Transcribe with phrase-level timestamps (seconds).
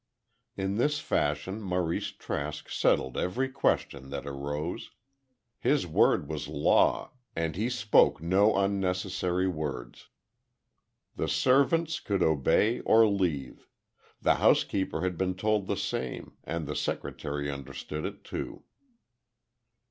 [0.57, 4.89] In this fashion Maurice Trask settled every question that arose.
[5.59, 10.07] His word was law, and he spoke no unnecessary words.
[11.17, 13.67] The servants could obey or leave.
[14.19, 18.63] The housekeeper had been told the same, and the secretary understood it, too.